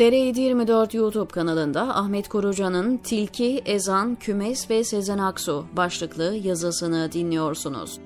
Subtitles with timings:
[0.00, 7.98] TR724 YouTube kanalında Ahmet Korucan'ın Tilki, Ezan, Kümes ve Sezen Aksu başlıklı yazısını dinliyorsunuz.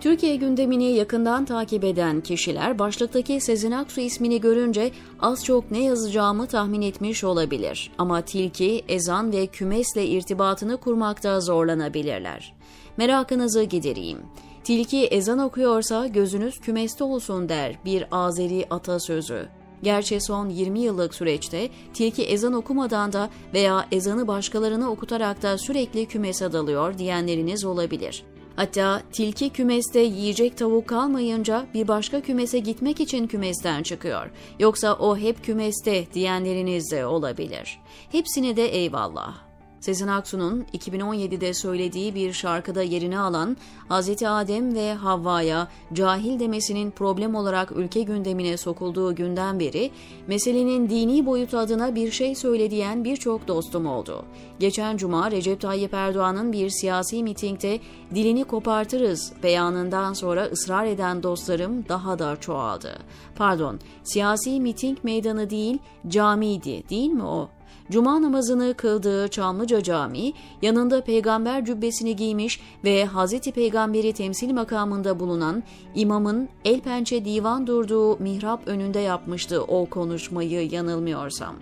[0.00, 6.46] Türkiye gündemini yakından takip eden kişiler başlıktaki Sezen Aksu ismini görünce az çok ne yazacağımı
[6.46, 7.92] tahmin etmiş olabilir.
[7.98, 12.54] Ama tilki, ezan ve kümesle irtibatını kurmakta zorlanabilirler.
[12.96, 14.18] Merakınızı gidereyim.
[14.66, 19.48] Tilki ezan okuyorsa gözünüz kümeste olsun der bir Azeri atasözü.
[19.82, 26.06] Gerçi son 20 yıllık süreçte tilki ezan okumadan da veya ezanı başkalarına okutarak da sürekli
[26.06, 28.24] kümese dalıyor diyenleriniz olabilir.
[28.56, 34.30] Hatta tilki kümeste yiyecek tavuk kalmayınca bir başka kümese gitmek için kümesten çıkıyor.
[34.58, 37.80] Yoksa o hep kümeste diyenleriniz de olabilir.
[38.12, 39.45] Hepsine de eyvallah.
[39.86, 43.56] Sezen Aksu'nun 2017'de söylediği bir şarkıda yerini alan
[43.90, 44.22] Hz.
[44.22, 49.90] Adem ve Havva'ya cahil demesinin problem olarak ülke gündemine sokulduğu günden beri
[50.26, 54.24] meselenin dini boyutu adına bir şey söylediyen birçok dostum oldu.
[54.58, 57.80] Geçen cuma Recep Tayyip Erdoğan'ın bir siyasi mitingde
[58.14, 62.98] dilini kopartırız beyanından sonra ısrar eden dostlarım daha da çoğaldı.
[63.36, 65.78] Pardon, siyasi miting meydanı değil,
[66.08, 67.55] camiydi değil mi o?
[67.90, 75.62] Cuma namazını kıldığı Çamlıca Camii, yanında peygamber cübbesini giymiş ve Hazreti Peygamberi temsil makamında bulunan
[75.94, 81.56] imamın el pençe divan durduğu mihrap önünde yapmıştı o konuşmayı yanılmıyorsam.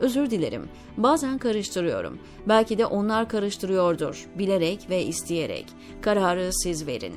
[0.00, 0.68] Özür dilerim.
[0.96, 2.18] Bazen karıştırıyorum.
[2.48, 4.26] Belki de onlar karıştırıyordur.
[4.38, 5.66] Bilerek ve isteyerek.
[6.00, 7.14] Kararı siz verin.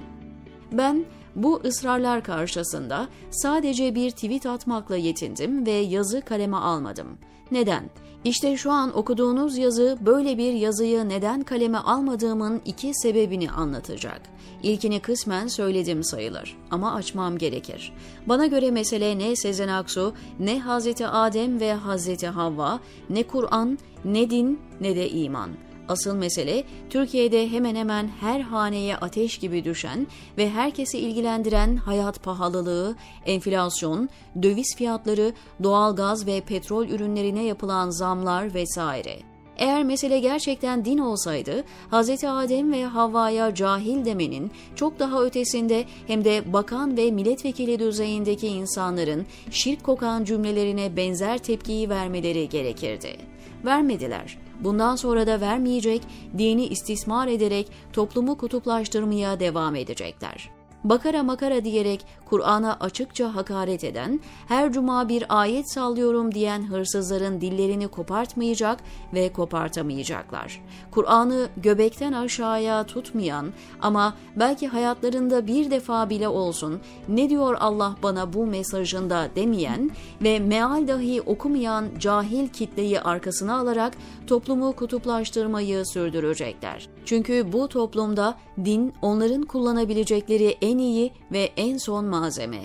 [0.72, 1.06] Ben
[1.36, 7.08] bu ısrarlar karşısında sadece bir tweet atmakla yetindim ve yazı kaleme almadım.
[7.52, 7.90] Neden?
[8.28, 14.22] İşte şu an okuduğunuz yazı böyle bir yazıyı neden kaleme almadığımın iki sebebini anlatacak.
[14.64, 17.94] İlkini kısmen söyledim sayılır ama açmam gerekir.
[18.26, 22.80] Bana göre mesele ne Sezen Aksu, ne Hazreti Adem ve Hazreti Havva,
[23.10, 25.50] ne Kur'an, ne din ne de iman.
[25.90, 32.96] Asıl mesele Türkiye'de hemen hemen her haneye ateş gibi düşen ve herkesi ilgilendiren hayat pahalılığı,
[33.26, 34.10] enflasyon,
[34.42, 35.34] döviz fiyatları,
[35.64, 39.20] doğal gaz ve petrol ürünlerine yapılan zamlar vesaire.
[39.58, 42.24] Eğer mesele gerçekten din olsaydı, Hz.
[42.24, 49.26] Adem ve Havva'ya cahil demenin çok daha ötesinde hem de bakan ve milletvekili düzeyindeki insanların
[49.52, 53.37] şirk kokan cümlelerine benzer tepkiyi vermeleri gerekirdi.
[53.68, 54.38] Vermediler.
[54.60, 56.02] Bundan sonra da vermeyecek,
[56.38, 60.57] dini istismar ederek toplumu kutuplaştırmaya devam edecekler
[60.90, 67.88] bakara makara diyerek Kur'an'a açıkça hakaret eden, her cuma bir ayet sallıyorum diyen hırsızların dillerini
[67.88, 68.80] kopartmayacak
[69.14, 70.62] ve kopartamayacaklar.
[70.92, 78.34] Kur'an'ı göbekten aşağıya tutmayan ama belki hayatlarında bir defa bile olsun ne diyor Allah bana
[78.34, 83.94] bu mesajında demeyen ve meal dahi okumayan cahil kitleyi arkasına alarak
[84.28, 86.97] toplumu kutuplaştırmayı sürdürecekler.
[87.08, 92.60] Çünkü bu toplumda din onların kullanabilecekleri en iyi ve en son malzeme.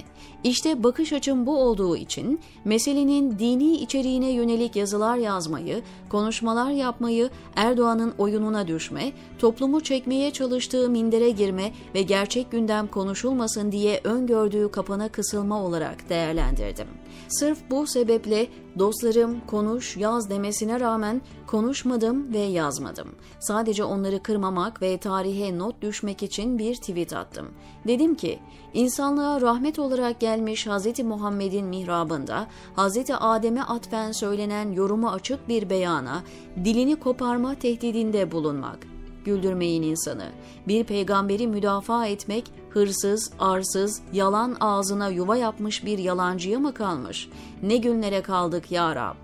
[0.45, 8.15] İşte bakış açım bu olduğu için meselenin dini içeriğine yönelik yazılar yazmayı, konuşmalar yapmayı, Erdoğan'ın
[8.19, 15.65] oyununa düşme, toplumu çekmeye çalıştığı mindere girme ve gerçek gündem konuşulmasın diye öngördüğü kapana kısılma
[15.65, 17.02] olarak değerlendirdim.
[17.29, 23.09] Sırf bu sebeple dostlarım konuş, yaz demesine rağmen konuşmadım ve yazmadım.
[23.41, 27.49] Sadece onları kırmamak ve tarihe not düşmek için bir tweet attım.
[27.87, 28.39] Dedim ki,
[28.75, 31.05] insanlığa rahmet olarak gelmiş Hz.
[31.05, 32.47] Muhammed'in mihrabında
[32.77, 32.99] Hz.
[33.21, 36.23] Adem'e atfen söylenen yorumu açık bir beyana
[36.65, 38.92] dilini koparma tehdidinde bulunmak
[39.25, 40.29] güldürmeyin insanı.
[40.69, 47.29] Bir peygamberi müdafaa etmek hırsız, arsız, yalan ağzına yuva yapmış bir yalancıya mı kalmış?
[47.63, 49.17] Ne günlere kaldık ya Rab?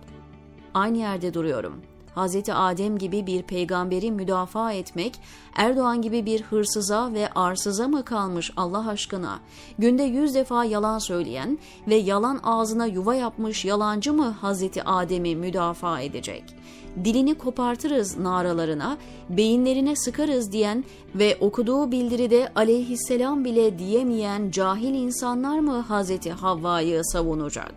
[0.75, 1.83] Aynı yerde duruyorum.
[2.19, 2.37] Hz.
[2.49, 5.21] Adem gibi bir peygamberi müdafaa etmek,
[5.57, 9.41] Erdoğan gibi bir hırsıza ve arsıza mı kalmış Allah aşkına?
[9.79, 14.63] Günde yüz defa yalan söyleyen ve yalan ağzına yuva yapmış yalancı mı Hz.
[14.85, 16.45] Adem'i müdafaa edecek?
[17.05, 18.99] Dilini kopartırız naralarına,
[19.31, 26.27] beyinlerine sıkarız diyen ve okuduğu bildiride aleyhisselam bile diyemeyen cahil insanlar mı Hz.
[26.27, 27.75] Havva'yı savunacak?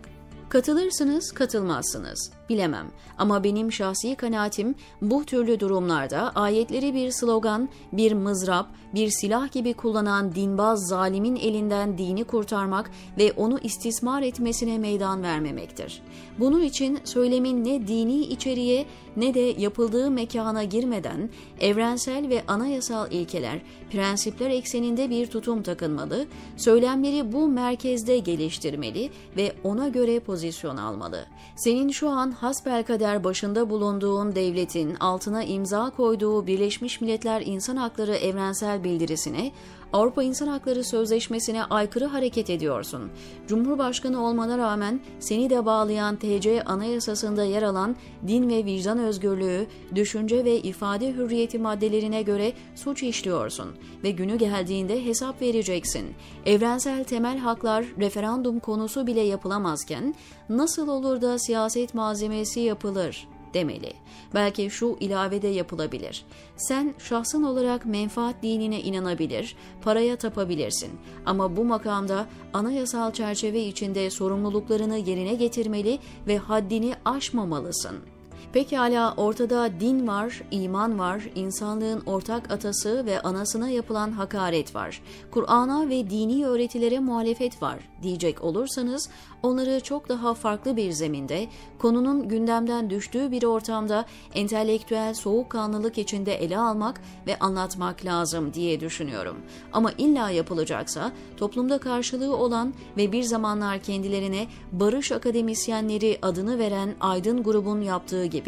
[0.48, 2.30] Katılırsınız, katılmazsınız.
[2.52, 2.86] Bilemem.
[3.18, 9.74] Ama benim şahsi kanaatim bu türlü durumlarda ayetleri bir slogan, bir mızrap, bir silah gibi
[9.74, 16.02] kullanan dinbaz zalimin elinden dini kurtarmak ve onu istismar etmesine meydan vermemektir.
[16.38, 23.60] Bunun için söylemin ne dini içeriğe ne de yapıldığı mekana girmeden evrensel ve anayasal ilkeler,
[23.90, 26.26] prensipler ekseninde bir tutum takınmalı,
[26.56, 31.26] söylemleri bu merkezde geliştirmeli ve ona göre pozisyon almalı.
[31.56, 38.84] Senin şu an hasbelkader başında bulunduğun devletin altına imza koyduğu Birleşmiş Milletler İnsan Hakları Evrensel
[38.84, 39.52] Bildirisine
[39.92, 43.10] Avrupa İnsan Hakları Sözleşmesi'ne aykırı hareket ediyorsun.
[43.46, 47.96] Cumhurbaşkanı olmana rağmen seni de bağlayan TC Anayasası'nda yer alan
[48.26, 53.68] din ve vicdan özgürlüğü, düşünce ve ifade hürriyeti maddelerine göre suç işliyorsun
[54.04, 56.14] ve günü geldiğinde hesap vereceksin.
[56.46, 60.14] Evrensel temel haklar referandum konusu bile yapılamazken
[60.48, 63.92] nasıl olur da siyaset malzemesi yapılır demeli.
[64.34, 66.24] Belki şu ilavede yapılabilir.
[66.56, 70.90] Sen şahsın olarak menfaat dinine inanabilir, paraya tapabilirsin.
[71.26, 78.11] Ama bu makamda anayasal çerçeve içinde sorumluluklarını yerine getirmeli ve haddini aşmamalısın.''
[78.52, 85.02] Pekala ortada din var, iman var, insanlığın ortak atası ve anasına yapılan hakaret var.
[85.30, 89.08] Kur'an'a ve dini öğretilere muhalefet var diyecek olursanız
[89.42, 94.04] onları çok daha farklı bir zeminde, konunun gündemden düştüğü bir ortamda
[94.34, 99.36] entelektüel soğukkanlılık içinde ele almak ve anlatmak lazım diye düşünüyorum.
[99.72, 107.42] Ama illa yapılacaksa toplumda karşılığı olan ve bir zamanlar kendilerine barış akademisyenleri adını veren aydın
[107.42, 108.41] grubun yaptığı gibi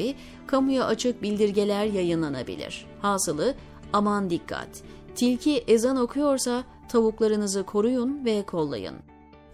[0.47, 2.87] kamuya açık bildirgeler yayınlanabilir.
[3.03, 3.55] Hasılı
[3.93, 4.69] aman dikkat.
[5.15, 8.95] Tilki ezan okuyorsa tavuklarınızı koruyun ve kollayın.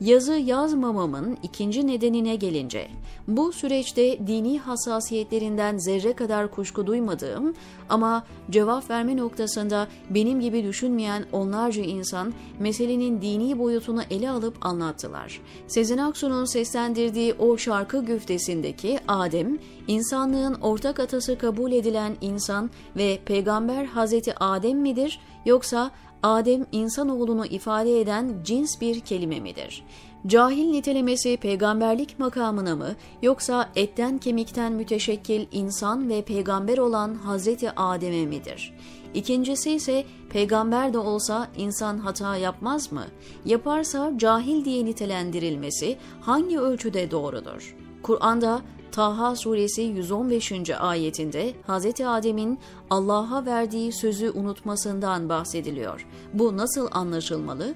[0.01, 2.89] Yazı yazmamamın ikinci nedenine gelince,
[3.29, 7.55] bu süreçte dini hassasiyetlerinden zerre kadar kuşku duymadığım
[7.89, 15.41] ama cevap verme noktasında benim gibi düşünmeyen onlarca insan meselenin dini boyutunu ele alıp anlattılar.
[15.67, 19.59] Sezen Aksu'nun seslendirdiği o şarkı güftesindeki Adem,
[19.89, 25.91] insanlığın ortak atası kabul edilen insan ve peygamber Hazreti Adem midir yoksa
[26.23, 29.85] Adem insanoğlunu ifade eden cins bir kelime midir?
[30.27, 38.27] Cahil nitelemesi peygamberlik makamına mı yoksa etten kemikten müteşekkil insan ve peygamber olan Hazreti Adem'e
[38.27, 38.75] midir?
[39.15, 43.05] İkincisi ise peygamber de olsa insan hata yapmaz mı?
[43.45, 47.77] Yaparsa cahil diye nitelendirilmesi hangi ölçüde doğrudur?
[48.03, 48.61] Kur'an'da
[48.93, 50.71] Taha suresi 115.
[50.71, 52.01] ayetinde Hz.
[52.01, 52.59] Adem'in
[52.91, 56.07] Allah'a verdiği sözü unutmasından bahsediliyor.
[56.35, 57.75] Bu nasıl anlaşılmalı?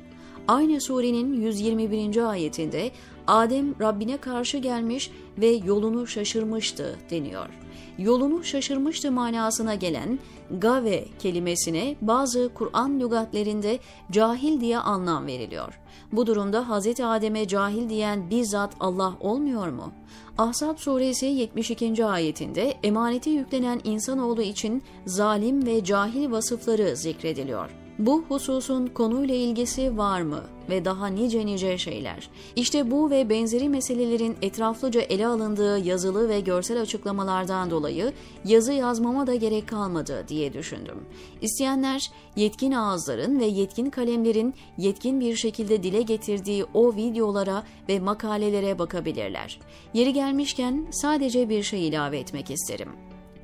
[0.48, 2.30] Aynı surenin 121.
[2.30, 2.90] ayetinde
[3.26, 7.63] Adem Rabbine karşı gelmiş ve yolunu şaşırmıştı deniyor.
[7.98, 10.18] Yolunu şaşırmıştı manasına gelen
[10.50, 13.78] gave kelimesine bazı Kur'an lügatlerinde
[14.10, 15.80] cahil diye anlam veriliyor.
[16.12, 17.00] Bu durumda Hz.
[17.00, 19.92] Adem'e cahil diyen bizzat Allah olmuyor mu?
[20.38, 22.04] Ahzab suresi 72.
[22.06, 27.83] ayetinde emaneti yüklenen insanoğlu için zalim ve cahil vasıfları zikrediliyor.
[27.98, 32.30] Bu hususun konuyla ilgisi var mı ve daha nice nice şeyler.
[32.56, 38.12] İşte bu ve benzeri meselelerin etraflıca ele alındığı yazılı ve görsel açıklamalardan dolayı
[38.44, 41.04] yazı yazmama da gerek kalmadı diye düşündüm.
[41.42, 48.78] İsteyenler yetkin ağızların ve yetkin kalemlerin yetkin bir şekilde dile getirdiği o videolara ve makalelere
[48.78, 49.60] bakabilirler.
[49.94, 52.88] Yeri gelmişken sadece bir şey ilave etmek isterim.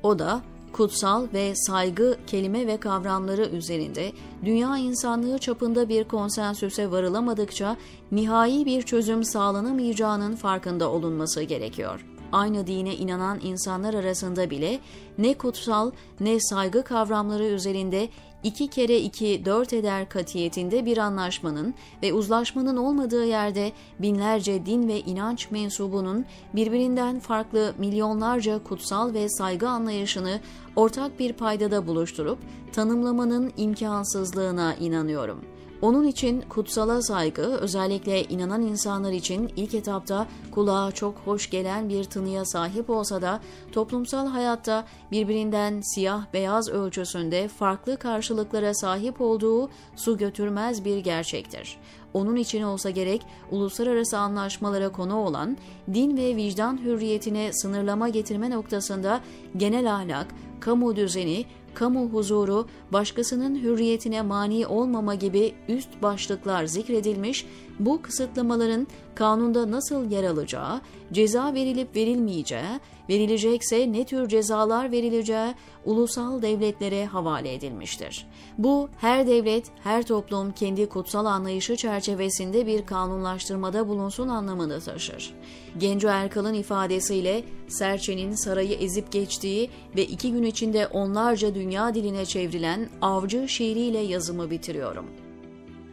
[0.03, 0.41] O da
[0.73, 4.11] kutsal ve saygı kelime ve kavramları üzerinde
[4.45, 7.77] dünya insanlığı çapında bir konsensüse varılamadıkça
[8.11, 12.05] nihai bir çözüm sağlanamayacağının farkında olunması gerekiyor.
[12.31, 14.79] Aynı dine inanan insanlar arasında bile
[15.17, 18.09] ne kutsal ne saygı kavramları üzerinde
[18.43, 24.99] iki kere iki dört eder katiyetinde bir anlaşmanın ve uzlaşmanın olmadığı yerde binlerce din ve
[24.99, 30.39] inanç mensubunun birbirinden farklı milyonlarca kutsal ve saygı anlayışını
[30.75, 32.39] ortak bir paydada buluşturup
[32.73, 41.15] tanımlamanın imkansızlığına inanıyorum.'' Onun için kutsala saygı özellikle inanan insanlar için ilk etapta kulağa çok
[41.25, 43.39] hoş gelen bir tınıya sahip olsa da
[43.71, 51.77] toplumsal hayatta birbirinden siyah beyaz ölçüsünde farklı karşılıklara sahip olduğu su götürmez bir gerçektir.
[52.13, 53.21] Onun için olsa gerek
[53.51, 55.57] uluslararası anlaşmalara konu olan
[55.93, 59.21] din ve vicdan hürriyetine sınırlama getirme noktasında
[59.57, 60.27] genel ahlak,
[60.59, 67.45] kamu düzeni, kamu huzuru, başkasının hürriyetine mani olmama gibi üst başlıklar zikredilmiş,
[67.79, 72.79] bu kısıtlamaların kanunda nasıl yer alacağı, ceza verilip verilmeyeceği
[73.11, 78.27] verilecekse ne tür cezalar verileceği ulusal devletlere havale edilmiştir.
[78.57, 85.33] Bu her devlet, her toplum kendi kutsal anlayışı çerçevesinde bir kanunlaştırmada bulunsun anlamını taşır.
[85.77, 92.89] Genco Erkal'ın ifadesiyle Serçe'nin sarayı ezip geçtiği ve iki gün içinde onlarca dünya diline çevrilen
[93.01, 95.05] avcı şiiriyle yazımı bitiriyorum.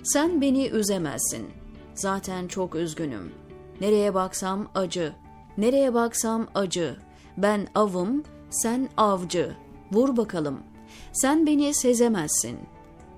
[0.03, 1.47] Sen beni üzemezsin.
[1.95, 3.33] Zaten çok üzgünüm.
[3.81, 5.13] Nereye baksam acı.
[5.59, 7.08] Nereye baksam acı.
[7.39, 9.57] Ben avım, sen avcı.
[9.93, 10.61] Vur bakalım.
[11.13, 12.59] Sen beni sezemezsin.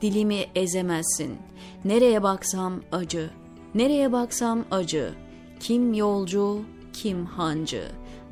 [0.03, 1.37] Dilimi ezemezsin.
[1.85, 3.31] Nereye baksam acı.
[3.75, 5.15] Nereye baksam acı.
[5.61, 6.63] Kim yolcu,
[6.93, 7.85] kim hancı.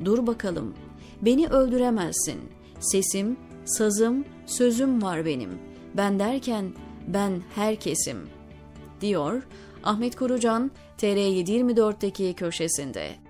[0.05, 0.73] Dur bakalım.
[1.21, 2.39] Beni öldüremezsin.
[2.79, 5.49] Sesim, sazım, sözüm var benim.
[5.97, 6.73] Ben derken
[7.07, 8.17] ben herkesim.
[9.01, 9.43] Diyor
[9.83, 13.28] Ahmet Kurucan TR724'deki köşesinde.